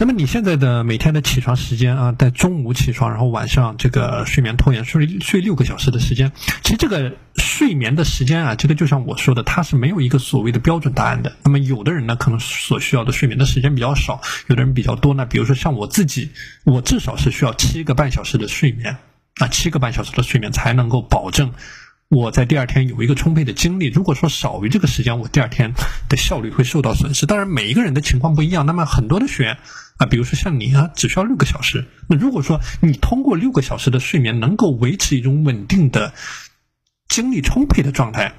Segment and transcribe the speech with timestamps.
[0.00, 6.30] 那么你现在的每天的起床时间啊，在中午起床，然后晚上这个睡眠拖延，睡睡六个小时的时间，
[6.62, 11.34] 其实这个睡眠的时间啊，这个就像我说的，它是没有一个所谓的标准答案的。
[11.42, 15.26] 那么有的人呢，可能所需要的睡眠的时间比较少，有的人比较多呢。
[15.26, 16.30] 比如说像我自己，
[16.62, 18.96] 我至少是需要七个半小时的睡眠
[19.40, 21.52] 啊，七个半小时的睡眠才能够保证。
[22.08, 23.88] 我在第二天有一个充沛的精力。
[23.88, 25.74] 如果说少于这个时间，我第二天
[26.08, 27.26] 的效率会受到损失。
[27.26, 28.64] 当然，每一个人的情况不一样。
[28.64, 29.58] 那么很多的学员
[29.98, 31.86] 啊，比如说像你啊，只需要六个小时。
[32.08, 36.14] 那如果说你通过六个小时的睡眠能够维持一种稳定的
[37.08, 38.32] 精力充沛的状态，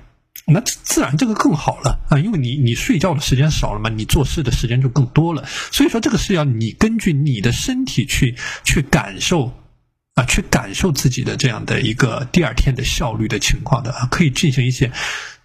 [0.48, 5.46] 那自然这个更好了啊，因为你你睡觉的时间少了嘛，你做事的时间就更多了。
[5.46, 9.54] 所以说，这个是要你根据你的身体去去感受。
[10.20, 14.92] 啊，去感受自己的这样的一个第二天的效率的情况的啊，可以进行一些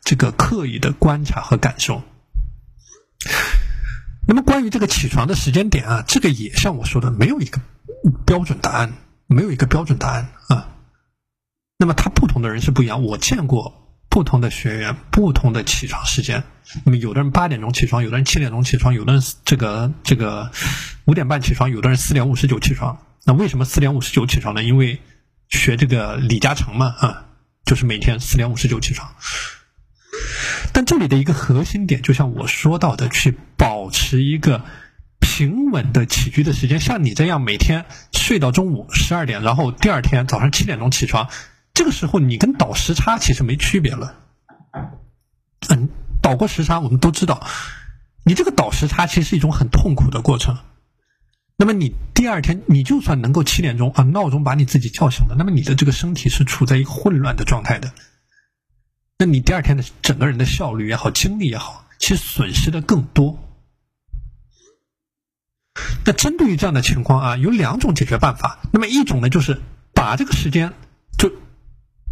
[0.03, 2.03] 这个刻意的观察和感受。
[4.27, 7.61] 那么关于这个起床的时间点啊，这个也像我说的，没有一个
[8.27, 8.95] 标准答案，
[9.29, 10.75] 没有一个标准答案啊。
[11.79, 13.84] 那么他不同的人是不一样，我见过
[14.15, 16.45] 不同的学员，不同的起床时间。
[16.85, 20.53] 那么有的人八点钟起床，有的人七点钟起床，有的人这个这个
[21.07, 22.97] 五点半起床，有的人四点五十九起床。
[23.25, 24.63] 那为什么四点五十九起床呢？
[24.63, 25.01] 因为
[25.49, 27.25] 学这个李嘉诚嘛，啊，
[27.67, 29.13] 就是每天四点五十九起床。
[30.73, 34.63] 但这里的一个核心点，就像我说到的，去保持一个
[35.19, 36.79] 平稳的起居的时间。
[36.79, 41.29] 像你这样每天睡到中午十二点，然后第二天早上七点钟起床，
[41.75, 44.17] 这个时候你跟倒时差其实没区别了。
[45.69, 45.89] 嗯，
[46.23, 47.45] 倒过时差，我们都知道，
[48.25, 50.57] 你这个倒时差其实是一种很痛苦的过程。
[51.57, 57.93] 那么你第二天，你就算能够七点钟啊，闹钟把你自己叫醒了，那么你的这个身体是处在一个混乱的状态的。
[59.19, 63.39] 那你第二天的整个人的效率也好，精力也好，其实损失的更多。
[66.05, 68.59] 那针对于这样的情况啊，有两种解决办法。
[68.73, 69.61] 那么一种呢，就是
[69.95, 70.73] 把这个时间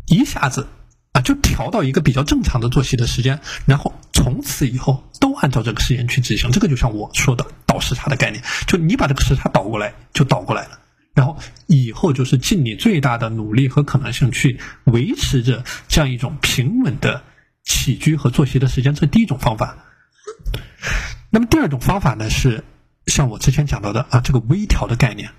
[0.06, 0.68] 一下子。
[1.12, 6.50] 啊，就调到一个比较正常的作息的时间，然后从此以后都按照这个时间去执行。
[6.50, 10.78] 这个就像我说的倒时差的概念，就你把这个时差倒过来，就倒过来了。
[11.12, 11.36] 然后
[11.66, 17.22] 以后就是尽你最大的努力和可能性去维持着这样一种平稳的
[17.62, 18.94] 起居和作息的时间。
[18.94, 19.84] 这是第一种方法。
[21.28, 22.64] 那么第二种方法呢，是
[23.06, 25.30] 像我之前讲到的啊，这个微调的概念。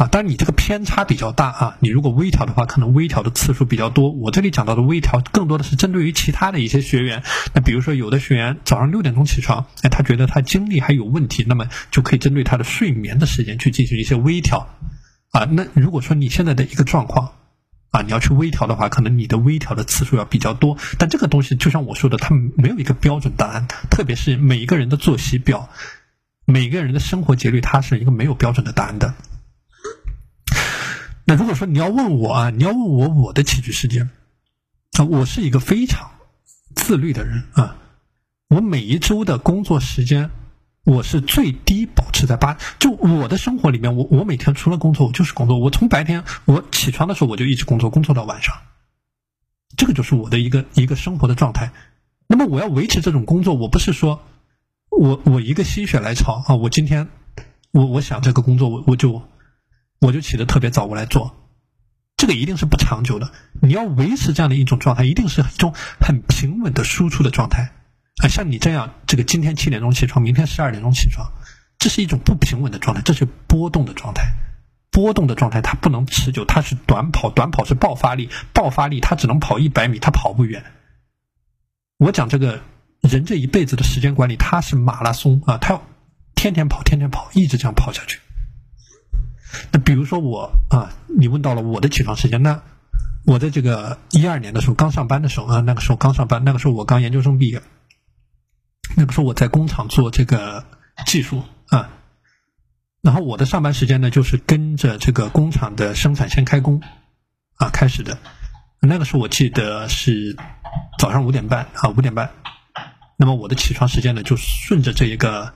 [0.00, 4.10] 啊，当然你这个偏差比较大啊，你如果微调的话，可能微调的次数比较多。
[4.10, 7.22] 我这里讲到的微调，更多的是针对于其他的一些学员。
[7.52, 14.66] 那比如说，有的学员早上六点钟起床，哎，他觉得他精力还有问题，那么就可以针对他的睡眠的时间去进行一些微调。
[15.32, 17.32] 啊，那如果说你现在的一个状况，
[17.90, 20.78] 啊，你要去微调的话，可能你的微调的次数要比较多。
[20.98, 25.68] 但这个东西就像我说的，它没有一个标准答案，特别是每一个人的作息表，
[26.46, 29.12] 每个人的生活节律，它是一个没有标准的答案的。
[31.30, 34.10] 那如果说你要问我啊，你要问我我的起居时间
[34.98, 36.10] 啊，我是一个非常
[36.74, 37.76] 自律的人啊。
[38.48, 40.32] 我每一周的工作时间，
[40.82, 42.58] 我是最低保持在八。
[42.80, 45.56] 就我的生活里面，我我每天除了工作，我就是工作。
[45.56, 48.52] 我从白天我起床的时候，我就一直工作，工作到晚上。
[49.76, 51.70] 这个就是我的一个一个生活的状态。
[52.26, 54.20] 那么我要维持这种工作，我不是说
[54.90, 57.06] 我我一个心血来潮啊，我今天
[57.70, 59.22] 我我想这个工作，我我就。
[60.00, 61.36] 我就起得特别早，我来做，
[62.16, 63.32] 这个一定是不长久的。
[63.60, 67.72] 你要维持这样的一种状态，一定是一种很平稳的输出的状态。
[68.22, 71.30] 啊，像你这样，这个今天七点钟起床，明天十二点钟起床，
[71.78, 74.22] 这是一种不平稳的状态，这是波动的状态。
[74.90, 80.64] 波动的状态它不能持久，它是短跑，短跑是爆发力，爆发力它只能跑一百米，它跑不远。
[81.98, 82.62] 我讲这个
[83.02, 85.82] 人这一辈子的时间管理，它是马拉松啊，他要
[86.34, 88.18] 天天跑，天天跑，一直这样跑下去。
[89.72, 92.62] 那比如说我啊，你问到了我的起床时间，那
[93.26, 97.62] 我在这个一二年的时候刚上班的时候啊，那个时候刚上班，那个时候我刚研究生毕业，
[98.96, 100.64] 那个时候我在工厂做这个
[101.04, 101.90] 技术啊，
[103.02, 106.80] 然后我的上班时间呢就是跟着这个工厂的生产线开工
[107.56, 108.18] 啊开始的，
[108.80, 110.36] 那个时候我记得是
[110.98, 112.30] 早上五点半啊五点半，
[113.16, 115.52] 那么我的起床时间呢就顺着这一个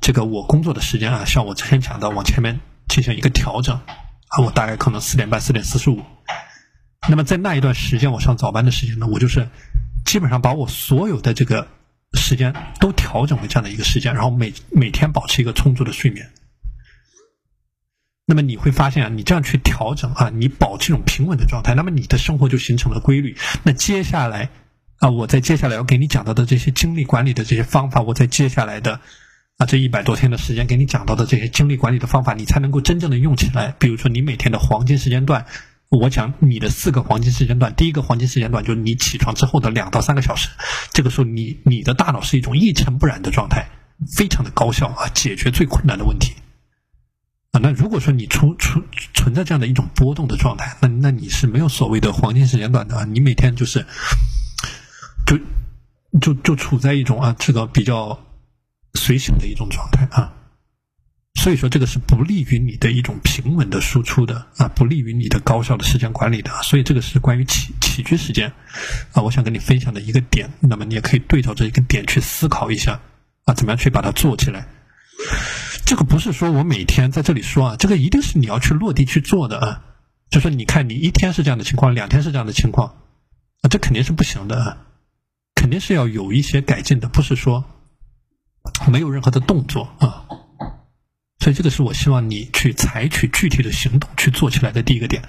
[0.00, 2.58] 这个我工作的时间啊，像我之前讲的往前面。
[2.88, 3.76] 进行一个调整
[4.28, 6.02] 啊，我大概可能四点半、四点四十五。
[7.08, 9.48] 那么在那一段时间，我上早班的时间呢，我就是
[10.04, 11.68] 基本上把我所有的这个
[12.14, 16.30] 时间都调整为这样的一个时间，然后每每天保持一个充足的睡眠。
[18.26, 23.36] 那么你会发现啊，你这样去调整啊，你保持一种平稳的状态，那么你的生活就形成了规律。
[23.64, 24.48] 那接下来
[24.96, 28.98] 啊，我在接下来要给你讲到的这些精力管理的这些方法，我在接下来的
[29.56, 33.72] 啊，这一百多天的时间给你讲到的这些精力管理的方法，你才能够真正的用起来。
[33.78, 35.46] 比如说，你每天的黄金时间段，
[35.90, 40.48] 我讲你的四个黄金时间段，第一个黄金时间段就是你起床之后的两到三个小时，
[40.92, 43.68] 这个时候你你的大脑是一种一尘不染的状态，
[44.16, 46.34] 非常的高效啊，解决最困难的问题。
[47.52, 48.82] 啊，那如果说你出出
[49.14, 53.86] 存在这样的一种波动的状态，那那你是没有所谓的黄金时间段的啊，你每天就是
[55.24, 55.38] 就
[56.20, 58.23] 就就处在一种啊这个比较
[58.94, 60.32] 随性的一种状态啊，
[61.34, 68.52] 所以说这个是不利于你的一种平稳的输出的啊，不利于你的高效的时间管理的，所以这个是关于起起居时间
[69.12, 73.00] 啊，我想跟你分享的一个点，那么你也可以对照这一个点去思考一下
[73.44, 74.66] 啊，怎么样去把它做起来。
[75.84, 79.82] 这个不是说我每天在这里说啊，这个一定是你要去落地去做的啊。
[80.30, 82.88] 就说你看，你一天是这样的情况，两天是这样的情况，
[83.60, 84.78] 啊，这肯定是不行的，啊，
[85.54, 87.64] 肯定是要有一些改进的，不是说
[88.88, 90.24] 没有任何的动作啊。
[91.40, 95.22] 所以这个是我希望你去采取具体的行动去做起来的第一个点。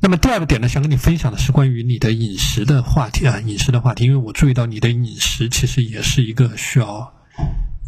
[0.00, 7.12] 那么第二个点呢，想跟你分享的是关于你的饮食的话题啊，饮食的话题，因为我注意到你的饮食其实也是一个需要。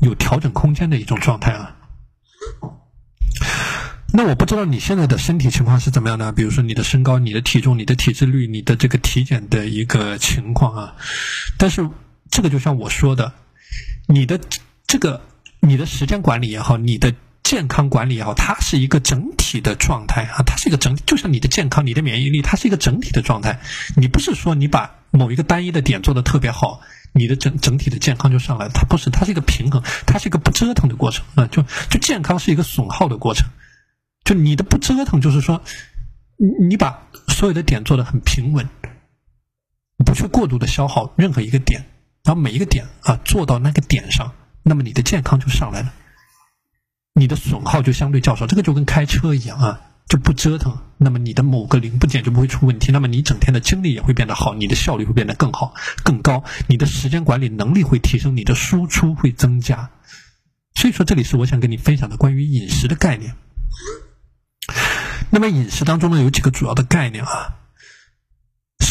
[0.03, 1.75] 有调整空间的一种状态啊。
[4.13, 10.97] 那我不知道你现在的身体情况是怎么样的，比如说你的身高、你的体重、你的体脂率、你的这个体检的一个情况啊。
[11.57, 11.89] 但是
[12.31, 13.33] 这个就像我说的，
[14.07, 14.41] 你的
[14.87, 15.21] 这个
[15.61, 23.61] 你的时间管理也好，你的健康管理也好，它是一个整体的状态啊，它是一个整，就像你的健康、你的免疫力，它是一个整体的状态。
[23.97, 26.81] 你不是说你把某一个单一的点做的特别好。
[27.13, 33.49] 你的整整体的健康就上来了，它不是，它是一个平衡，它是一个不折腾的过程啊，就就健康是一个损耗的过程，
[34.23, 35.63] 就你的不折腾就是说，
[36.37, 38.69] 你你把所有的点做的很平稳，
[40.05, 41.87] 不去过度的消耗任何一个点，
[42.27, 45.95] 然后每一个点啊做到那个点上，那么你的健康就上来了，
[47.15, 49.81] 你的损耗就相对较少，这个就跟开车一样啊。
[50.09, 55.75] 就不折腾，那么你的某个零部件就不会出问题，那么你整天的精力也会变得好，你的效率会变得更好、
[56.05, 59.91] 更高，你的时间管理能力会提升，你的输出会增加。
[60.77, 63.35] 所以说，这里是我想跟你分享的关于饮食的概念。
[65.31, 67.57] 那么饮食当中呢，有几个主要的概念啊。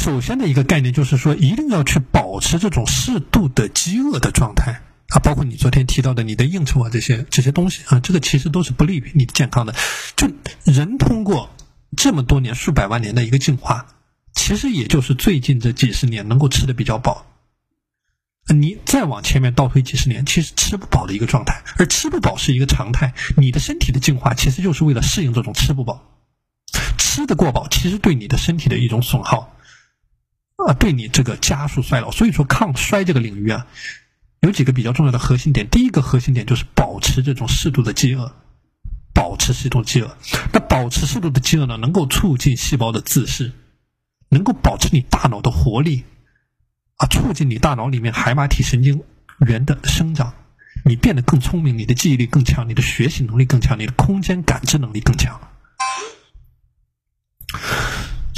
[0.06, 4.84] 首先的一个概念就是说，一定要去保持这种适度的饥饿的状态。
[5.10, 9.74] 啊，包括你昨天提到的你的应酬啊，这些这些东西啊，这个其实都是不利于你的健康的。
[10.16, 10.30] 就
[10.64, 11.50] 人通过
[11.98, 13.88] 这么多年、数百万年的一个进化，
[14.36, 17.26] 其实也就是最近这几十年能够吃的比较饱。
[18.56, 23.16] 你再往前面倒推几十年，其实吃不饱的一个状态，而吃不饱是一个常态。
[23.38, 26.12] 你的身体的进化其实就是为了适应这种吃不饱。
[27.00, 29.56] 吃的过饱，其实对你的身体的一种损耗
[30.58, 32.12] 啊，对你这个加速衰老。
[32.12, 33.66] 所以说，抗衰这个领域啊。
[34.42, 38.32] 有几个比较重要的核心点，第一个核心点就是保持这种适度的饥饿，
[39.12, 40.18] 保持适度饥饿。
[40.54, 43.52] 那保持适度的饥饿呢，能够促进细胞的自噬，
[44.30, 46.04] 能够保持你大脑的活力，
[46.98, 49.02] 啊，促进你大脑里面海马体神经
[49.48, 50.32] 元的生长，
[50.84, 55.42] 你变得更聪明，你的记忆力更强，你的学习能力更强，你的空间感知能力更强。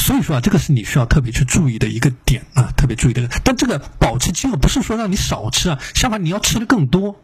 [0.07, 3.27] 所以说啊，这个是你需要特别去注意的一个点啊，特别注意的。
[3.43, 7.21] 但这个保持饥饿不是说让你少吃啊，相反你要吃的更多。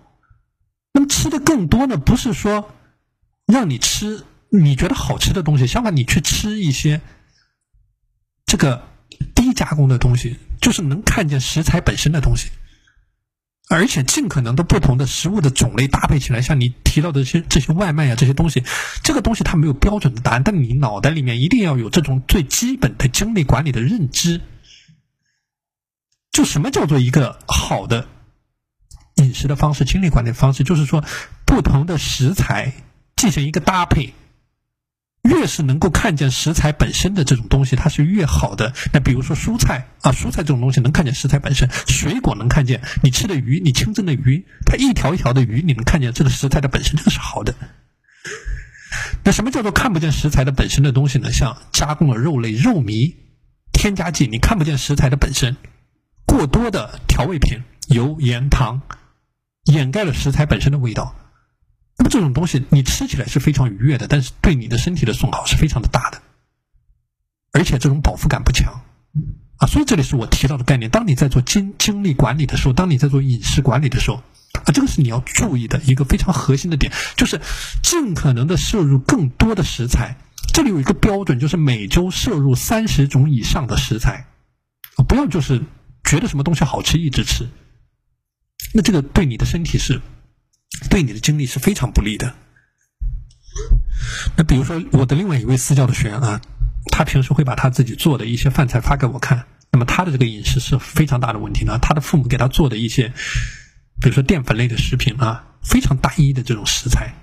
[0.91, 2.73] 那么吃的更多呢，不是说
[3.45, 6.99] 让你吃你觉得好吃的东西，相反你去吃一些
[8.45, 8.85] 这个
[9.33, 12.49] 低加工的东西，就是能看见食材本身的东西。
[13.73, 18.63] 而且尽可能的不同的食物的种类搭配起来，像你提到的这些这些外卖呀这些东西，
[19.03, 24.41] 这个东西它没有标准的答案，但你脑袋里面一定要有这种最基本的精力管理的认知。
[26.31, 28.07] 就什么叫做一个好的
[29.15, 31.03] 饮食的方式、精力管理方式，就是说
[31.45, 32.73] 不同的食材
[33.15, 34.13] 进行一个搭配。
[35.33, 38.73] 越是能够看见食材本身的这种东西，它是越好的。
[38.93, 47.55] 那比如说蔬菜啊，蔬菜这种东西能看见食材本身；水果能看见你吃的鱼，你清蒸的鱼，它一条一条的鱼，你能看见这个食材的本身，这个是好的。
[49.23, 51.31] 那什么叫做看不见食材的本身的东西呢？
[51.31, 53.15] 像加工的肉类、肉糜、
[53.71, 55.55] 添加剂，你看不见食材的本身；
[56.25, 58.81] 过多的调味品、油、盐、糖，
[59.65, 61.15] 掩盖了食材本身的味道。
[61.97, 66.21] 那么这种东西你吃起来是非常愉悦的，但是对你的身体的损耗是非常的大的，
[67.51, 68.81] 而且这种饱腹感不强
[69.57, 69.67] 啊。
[69.67, 74.17] 所以这里是我提到的概念：当你在做精精力管理的时候，当你在做饮食管理的时候
[74.65, 77.39] 啊，这个是你要注意的一个非常核心的点，就是
[77.83, 80.17] 尽可能的摄入更多的食材。
[80.51, 84.27] 这里有一个标准，就是每周摄入三十种以上的食材
[84.95, 85.63] 啊，不要就是
[86.03, 87.47] 觉得什么东西好吃一直吃。
[88.73, 90.01] 那这个对你的身体是，
[90.89, 92.33] 对你的精力是非常不利的。
[94.35, 96.41] 那比如说我的另外一位私教的学员啊，
[96.91, 101.77] 他平时会把他自己做的一些饭菜发给我看，那么他的这个饮食是非常大的问题呢。
[101.81, 103.13] 他的父母给他做的一些，
[104.01, 107.13] 比如说淀粉类的食品啊，非常单一的这种食材。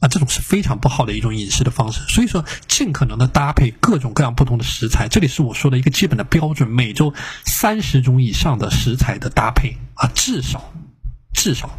[0.00, 1.98] 啊，这种是非常不好的一种饮食的方式。
[2.08, 7.12] 所以说，尽可能的搭配各种各样不同的食材，这里是我说的一个基本的标准：每周
[7.44, 10.72] 三十种以上的食材的搭配啊，至少，
[11.34, 11.76] 至少，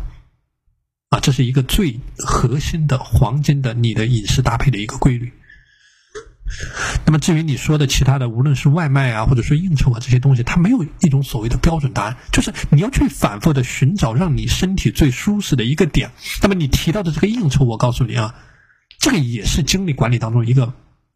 [1.09, 5.33] 啊，这是一个最核心的黄金的你的饮食搭配的一个规律。
[7.05, 16.09] 那么至于你说的其他的，无论是外卖啊，或者说应酬啊这些东西，它没有一种所谓的标准答案，就是你要去反复的寻找让你身体最舒适的一个点。
[16.41, 18.35] 那么你提到的这个应酬，我告诉你啊，
[18.99, 20.73] 这个也是精力管理当中一个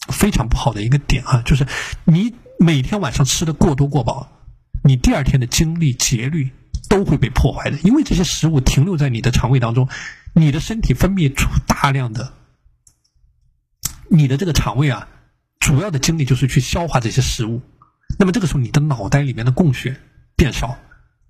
[0.10, 1.66] 非常不好的一个点啊，就是
[2.06, 4.44] 你每天晚上吃的过多过饱，
[4.84, 6.52] 你第二天的精力节律
[6.94, 9.90] 都会被破坏的，因为这些食物停留在你的肠胃当中，
[10.36, 12.34] 你的身体分泌出大量的，
[14.12, 15.08] 你的这个肠胃啊。
[15.60, 17.64] 主要的精力就是去消化这些食物，
[18.20, 20.00] 那么这个时候你的脑袋里面的供血
[20.36, 20.78] 变少，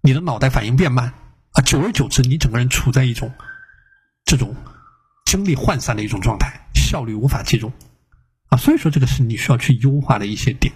[0.01, 1.13] 你的脑袋反应变慢
[1.51, 3.31] 啊，久而久之，你整个人处在一种
[4.25, 4.53] 这种
[5.23, 7.71] 精力涣散的一种状态，效率无法集中
[8.49, 10.73] 啊，所以说这个是你需要去优化的一些点。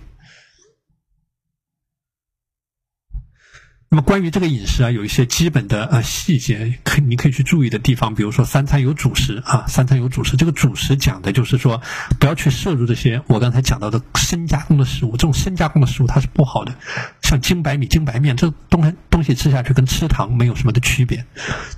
[3.90, 10.36] 那么关于这个饮食啊，有一些基本的呃细节，可你可以去注意的地方，比如说三餐有主食啊，三餐有主食。
[10.36, 11.82] 这个主食讲的就是说，
[12.20, 16.76] 不要去摄入这些我刚才讲到的深加工的食物，这种深加工的食物它是不好的，
[17.22, 21.26] 像精白米、精白面这东西东西吃下去跟吃糖没有什么的区别。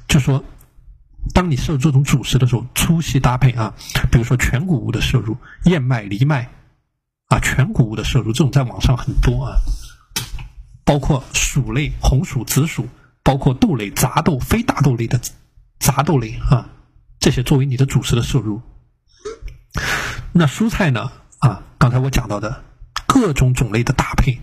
[0.08, 0.44] 就说，
[1.36, 3.75] 当你摄入这种主食的时候，粗细搭配啊，
[4.12, 6.50] 比如说全谷物的摄入，燕麦、藜麦
[7.28, 9.54] 啊，全谷物的摄入，这种在网上很多啊。
[10.89, 12.89] 包括薯类、红薯、紫薯，
[13.22, 15.22] 包括豆类、杂豆、非大豆类的
[15.79, 16.67] 杂豆类啊，
[17.19, 18.60] 这些作为你的主食的摄入。
[20.31, 21.12] 那蔬菜呢？
[21.38, 22.63] 啊，刚才我讲到的
[23.05, 24.41] 各种种类的搭配，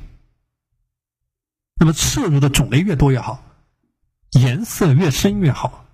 [1.81, 3.43] 那么摄入的种类越多越好，
[4.31, 5.85] 颜色越深越好。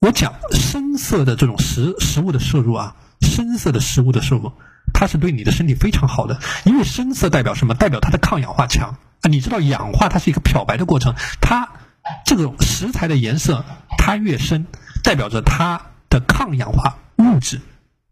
[0.00, 4.50] 我讲深色的这种食食物的摄入啊，深色的食物的摄入，
[4.94, 7.74] 它是对你的身体非常好的，因为深色代表什么？
[7.74, 8.96] 代表它的抗氧化强。
[9.22, 11.68] 啊，你知道氧化它是一个漂白的过程，它
[12.24, 13.64] 这个食材的颜色
[13.96, 14.66] 它越深，
[15.02, 17.60] 代表着它的抗氧化物质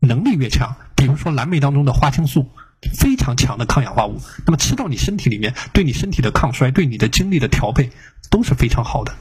[0.00, 0.76] 能力越强。
[0.96, 2.50] 比如说蓝莓当中的花青素，
[2.98, 7.90] 非常强的抗氧化物，那么吃到你身体里面，对你身体的抗衰、对你的精力的调配
[8.30, 9.14] 都是非常好的。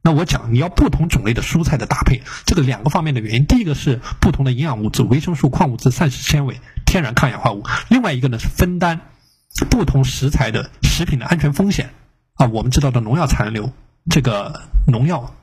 [0.00, 9.00] 那我讲你要不同种类的蔬菜的搭配，这个两个方面的原因，第一个是不同的营养物质，维生素、矿物质、膳食纤维、天然抗氧化物；另外一个呢是分担。
[9.64, 11.90] 不同食材的食品的安全风险
[12.34, 13.72] 啊，我们知道的农药残留，
[14.10, 15.34] 这个农药，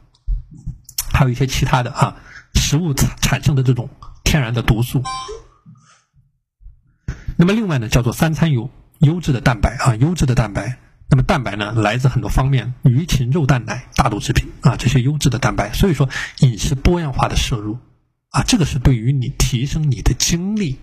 [1.12, 2.15] 还有一些其他的啊，
[2.53, 3.89] 食物产产生的这种
[4.24, 5.03] 天然的毒素。
[7.38, 8.69] 那么另外呢，叫做三餐有
[9.00, 10.79] 优质的蛋白啊，优质的蛋白。
[11.10, 15.72] 那么蛋白呢，来自很多方面，鱼、禽、肉、蛋、奶、大豆制品啊，这些优质的蛋白。
[15.74, 17.77] 所以说，饮食多样化的摄入
[18.29, 20.79] 啊，这个是对于你提升你的精力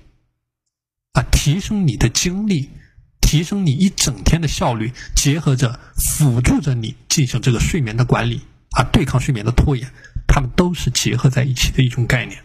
[1.12, 2.70] 啊，提升你的精力。
[3.32, 9.90] 提升你一整天的效率，结合着辅助着你进行这个睡眠的管理啊，对抗睡眠的拖延，
[10.28, 12.42] 它们都是结合在一起的一种概念。